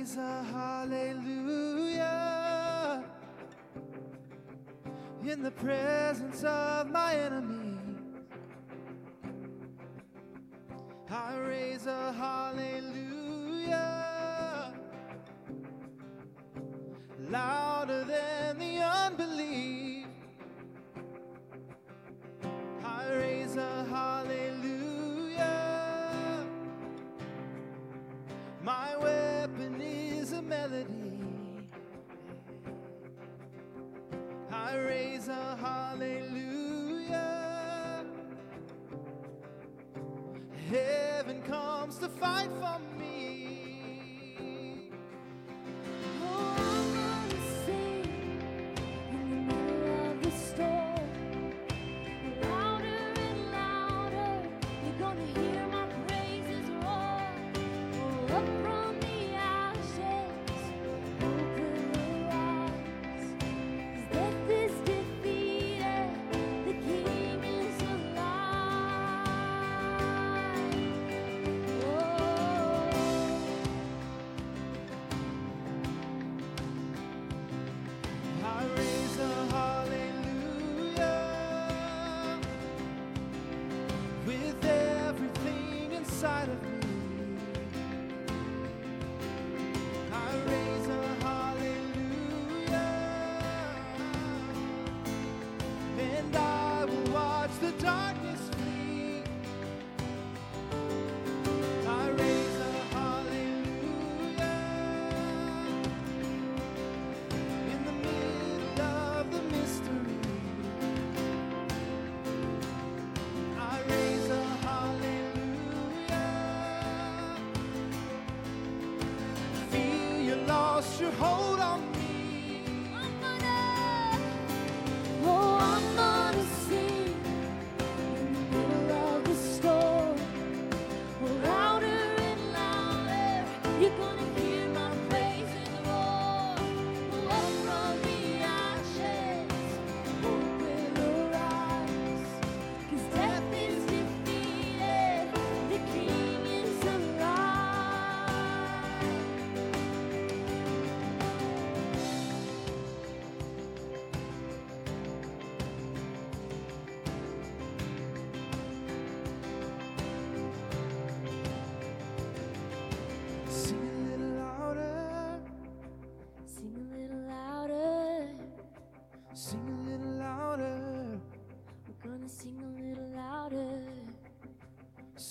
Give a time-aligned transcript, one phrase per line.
[0.00, 2.04] praise a hallelujah
[5.22, 7.76] in the presence of my enemies.
[11.10, 13.74] I raise a hallelujah
[17.28, 20.06] louder than the unbelief.
[22.82, 25.36] I raise a hallelujah
[28.62, 29.19] my way
[30.50, 30.84] melody.
[34.50, 37.14] I raise a hallelujah.
[40.68, 42.99] Heaven comes to fight for me.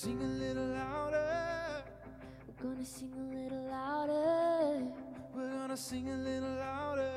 [0.01, 1.83] sing a little louder.
[2.47, 4.81] We're gonna sing a little louder.
[5.35, 7.11] We're gonna sing a little louder.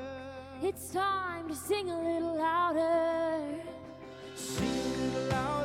[0.60, 3.62] It's time to sing a little louder.
[4.34, 5.61] Sing a little louder.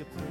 [0.00, 0.29] your prayer.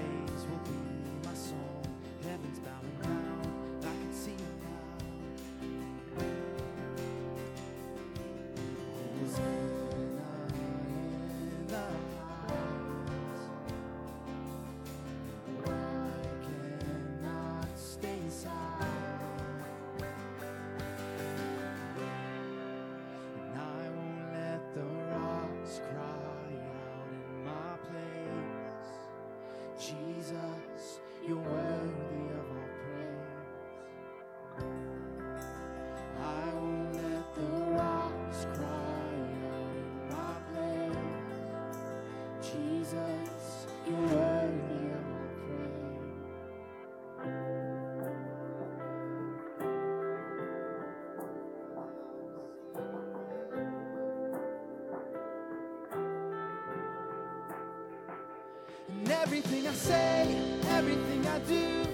[59.39, 61.85] Everything I say, everything I do,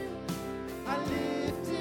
[0.88, 1.75] I lift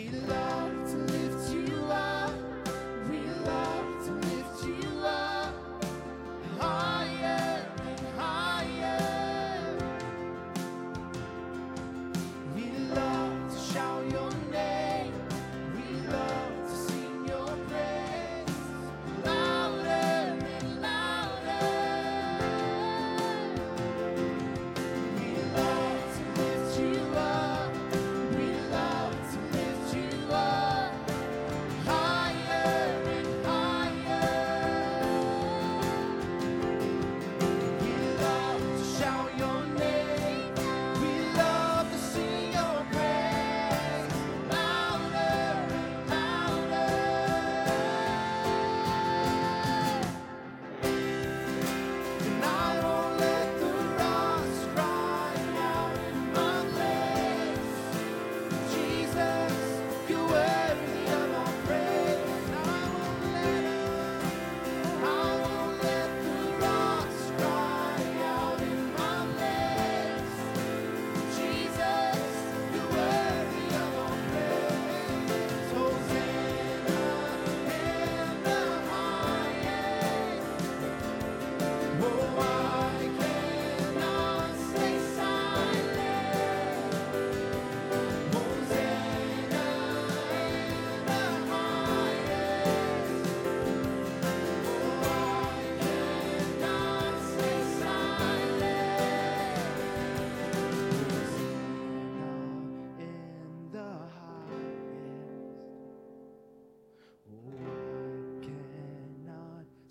[0.00, 0.39] we love.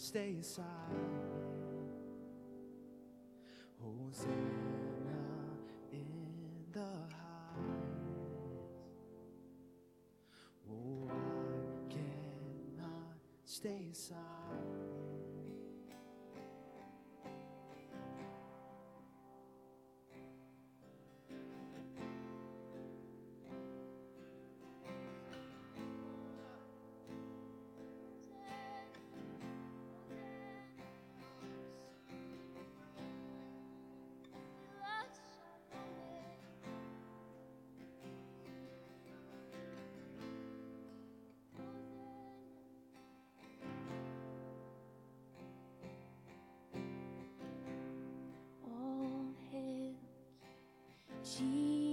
[0.09, 1.28] stay aside.
[51.29, 51.88] 记忆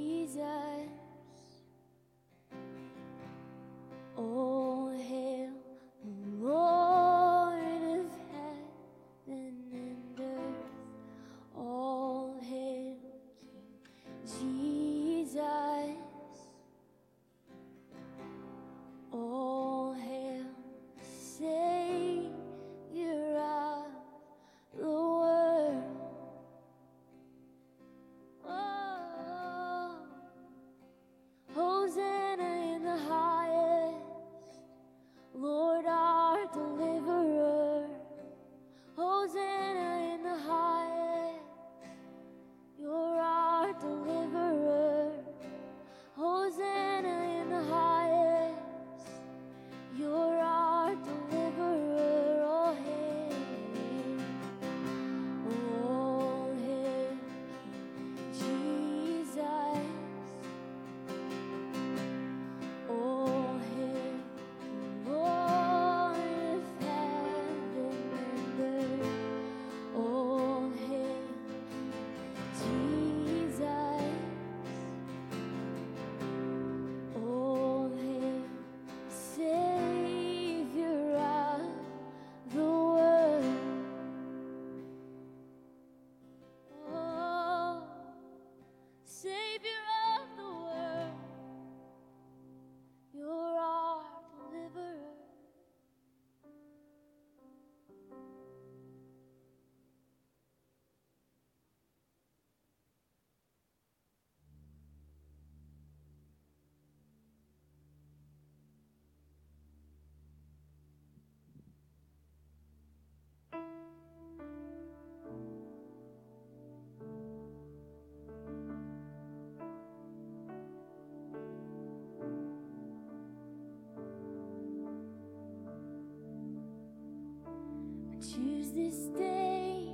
[128.35, 129.87] Choose this day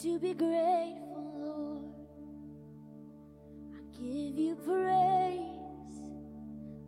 [0.00, 1.94] to be grateful, Lord.
[3.74, 6.00] I give you praise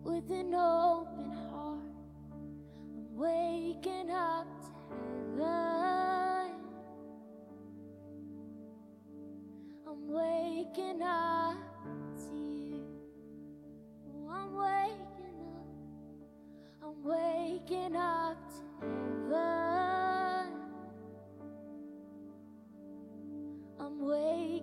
[0.03, 1.81] with an open heart.
[2.33, 6.53] I'm waking up to heaven.
[9.87, 11.59] I'm waking up
[12.17, 12.87] to you.
[14.31, 16.83] I'm waking up.
[16.83, 18.39] I'm waking up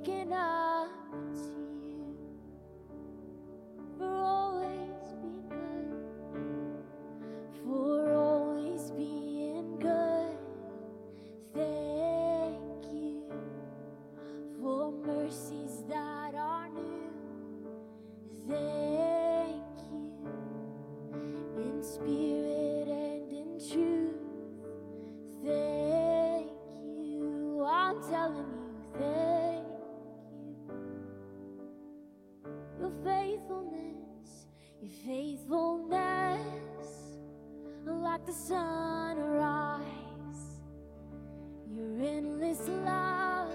[0.05, 0.64] taken up.
[42.15, 43.49] endless love,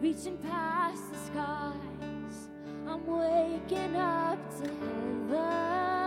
[0.00, 2.48] reaching past the skies.
[2.86, 6.05] I'm waking up to heaven.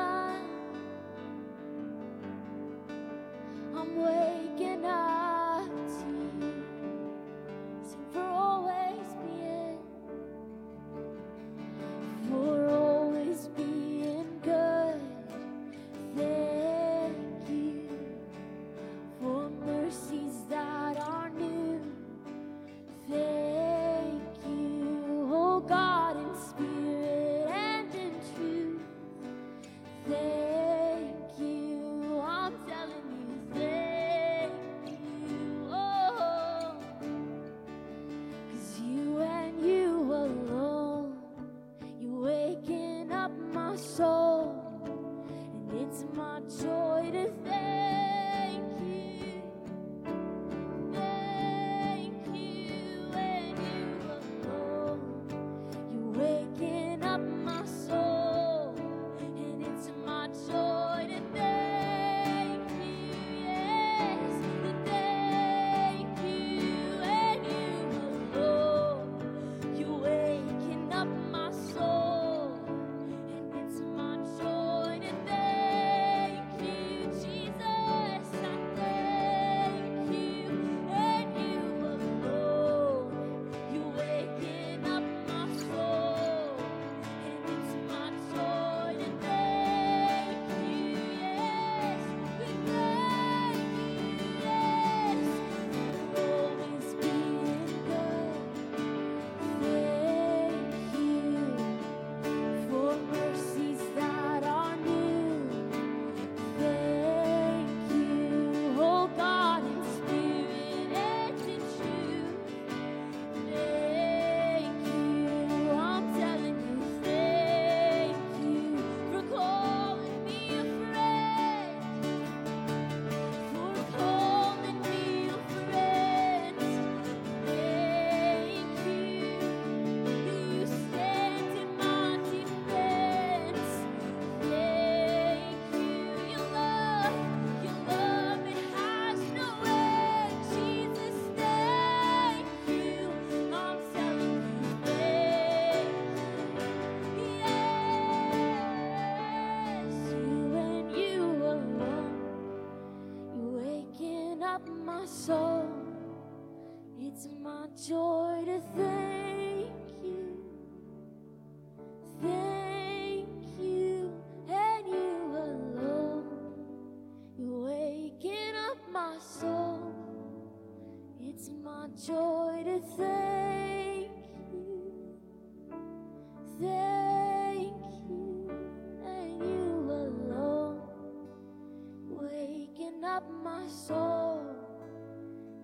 [183.16, 184.46] up my soul.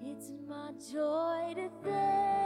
[0.04, 2.45] It's my joy to thank.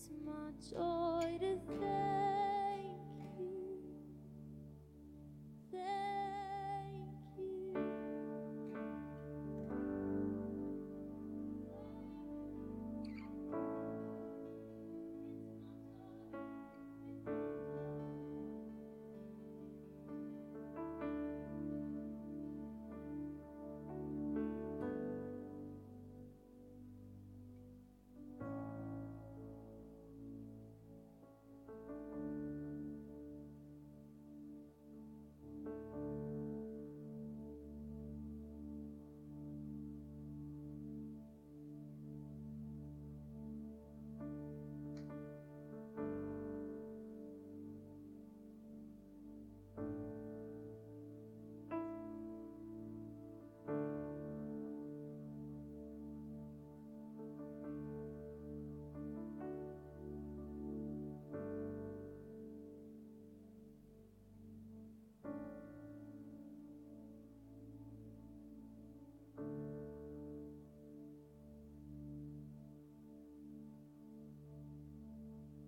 [0.00, 0.32] It's my
[0.70, 2.09] joy to thank.